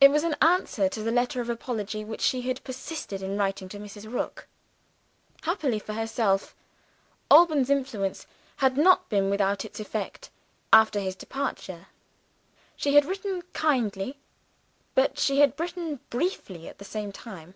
It 0.00 0.10
was 0.10 0.24
an 0.24 0.36
answer 0.40 0.88
to 0.88 1.02
the 1.02 1.10
letter 1.12 1.42
of 1.42 1.50
apology 1.50 2.02
which 2.02 2.22
she 2.22 2.40
had 2.40 2.64
persisted 2.64 3.20
in 3.22 3.36
writing 3.36 3.68
to 3.68 3.78
Mrs. 3.78 4.10
Rook. 4.10 4.48
Happily 5.42 5.78
for 5.78 5.92
herself, 5.92 6.54
Alban's 7.30 7.68
influence 7.68 8.26
had 8.56 8.78
not 8.78 9.10
been 9.10 9.28
without 9.28 9.66
its 9.66 9.78
effect, 9.78 10.30
after 10.72 10.98
his 10.98 11.14
departure. 11.14 11.88
She 12.74 12.94
had 12.94 13.04
written 13.04 13.42
kindly 13.52 14.18
but 14.94 15.18
she 15.18 15.40
had 15.40 15.60
written 15.60 16.00
briefly 16.08 16.66
at 16.66 16.78
the 16.78 16.84
same 16.86 17.12
time. 17.12 17.54